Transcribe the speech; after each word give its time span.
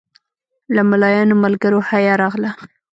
له 0.75 0.81
ملایانو 0.89 1.35
ملګرو 1.43 1.79
حیا 1.89 2.13
راغله. 2.23 2.51